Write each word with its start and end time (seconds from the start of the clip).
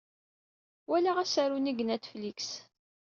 Walaɣ 0.87 1.17
asaru-nni 1.23 1.73
deg 1.73 1.79
Netflix. 1.85 2.39